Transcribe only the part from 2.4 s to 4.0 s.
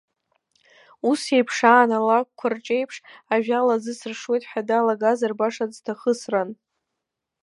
рҿеиԥш, ажәала аӡы